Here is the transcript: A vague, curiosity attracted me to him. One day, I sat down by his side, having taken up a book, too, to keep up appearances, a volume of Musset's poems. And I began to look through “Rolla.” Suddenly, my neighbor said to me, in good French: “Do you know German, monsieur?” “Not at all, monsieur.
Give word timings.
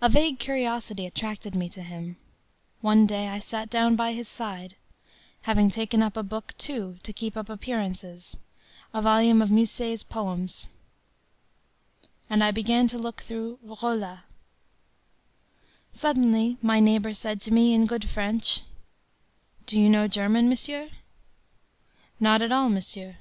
A 0.00 0.08
vague, 0.08 0.38
curiosity 0.38 1.04
attracted 1.04 1.56
me 1.56 1.68
to 1.70 1.82
him. 1.82 2.16
One 2.80 3.06
day, 3.08 3.26
I 3.26 3.40
sat 3.40 3.68
down 3.68 3.96
by 3.96 4.12
his 4.12 4.28
side, 4.28 4.76
having 5.42 5.68
taken 5.68 6.00
up 6.00 6.16
a 6.16 6.22
book, 6.22 6.54
too, 6.58 7.00
to 7.02 7.12
keep 7.12 7.36
up 7.36 7.48
appearances, 7.48 8.36
a 8.94 9.02
volume 9.02 9.42
of 9.42 9.50
Musset's 9.50 10.04
poems. 10.04 10.68
And 12.30 12.44
I 12.44 12.52
began 12.52 12.86
to 12.86 12.98
look 13.00 13.22
through 13.22 13.58
“Rolla.” 13.64 14.22
Suddenly, 15.92 16.56
my 16.62 16.78
neighbor 16.78 17.12
said 17.12 17.40
to 17.40 17.50
me, 17.52 17.74
in 17.74 17.86
good 17.86 18.08
French: 18.08 18.60
“Do 19.66 19.76
you 19.80 19.88
know 19.90 20.06
German, 20.06 20.48
monsieur?” 20.48 20.88
“Not 22.20 22.42
at 22.42 22.52
all, 22.52 22.68
monsieur. 22.68 23.16